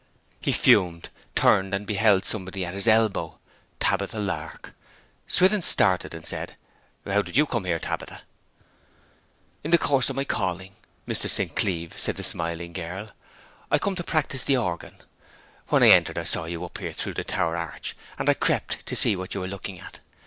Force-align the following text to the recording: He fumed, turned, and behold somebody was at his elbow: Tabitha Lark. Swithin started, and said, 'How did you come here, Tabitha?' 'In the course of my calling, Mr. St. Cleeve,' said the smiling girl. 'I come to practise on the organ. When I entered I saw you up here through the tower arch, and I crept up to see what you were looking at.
He 0.39 0.51
fumed, 0.51 1.09
turned, 1.35 1.75
and 1.75 1.85
behold 1.85 2.25
somebody 2.25 2.61
was 2.61 2.69
at 2.69 2.73
his 2.73 2.87
elbow: 2.87 3.37
Tabitha 3.79 4.17
Lark. 4.17 4.73
Swithin 5.27 5.61
started, 5.61 6.15
and 6.15 6.25
said, 6.25 6.55
'How 7.05 7.21
did 7.21 7.37
you 7.37 7.45
come 7.45 7.65
here, 7.65 7.77
Tabitha?' 7.77 8.23
'In 9.63 9.69
the 9.69 9.77
course 9.77 10.09
of 10.09 10.15
my 10.15 10.23
calling, 10.23 10.73
Mr. 11.07 11.29
St. 11.29 11.55
Cleeve,' 11.55 11.99
said 11.99 12.15
the 12.15 12.23
smiling 12.23 12.73
girl. 12.73 13.11
'I 13.69 13.77
come 13.77 13.95
to 13.95 14.03
practise 14.03 14.41
on 14.41 14.45
the 14.47 14.57
organ. 14.57 14.95
When 15.67 15.83
I 15.83 15.89
entered 15.89 16.17
I 16.17 16.23
saw 16.23 16.45
you 16.45 16.65
up 16.65 16.79
here 16.79 16.93
through 16.93 17.13
the 17.13 17.23
tower 17.23 17.55
arch, 17.55 17.95
and 18.17 18.27
I 18.27 18.33
crept 18.33 18.77
up 18.79 18.83
to 18.85 18.95
see 18.95 19.15
what 19.15 19.35
you 19.35 19.41
were 19.41 19.47
looking 19.47 19.79
at. 19.79 19.99